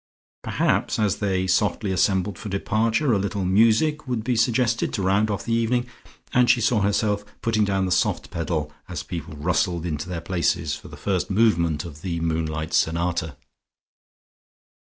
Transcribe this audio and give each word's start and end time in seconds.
Perhaps 0.41 0.97
as 0.97 1.17
they 1.17 1.45
softly 1.45 1.91
assembled 1.91 2.39
for 2.39 2.49
departure, 2.49 3.13
a 3.13 3.19
little 3.19 3.45
music 3.45 4.07
would 4.07 4.23
be 4.23 4.35
suggested 4.35 4.91
to 4.95 5.03
round 5.03 5.29
off 5.29 5.45
the 5.45 5.53
evening, 5.53 5.85
and 6.33 6.49
she 6.49 6.59
saw 6.59 6.81
herself 6.81 7.23
putting 7.43 7.63
down 7.63 7.85
the 7.85 7.91
soft 7.91 8.31
pedal 8.31 8.71
as 8.89 9.03
people 9.03 9.35
rustled 9.35 9.85
into 9.85 10.09
their 10.09 10.19
places, 10.19 10.75
for 10.75 10.87
the 10.87 10.97
first 10.97 11.29
movement 11.29 11.85
of 11.85 12.01
the 12.01 12.19
"Moonlight 12.19 12.73
Sonata." 12.73 13.37